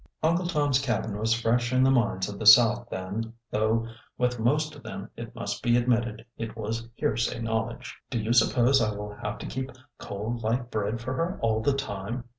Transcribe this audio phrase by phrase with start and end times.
[0.23, 4.75] "Uncle Tom's Cabin" was fresh in the minds of the South then, though with most
[4.75, 7.99] of them, it must be admitted, it was hearsay knowledge.
[8.09, 11.73] Do you suppose I will have to keep cold light bread for her all the
[11.73, 12.23] time?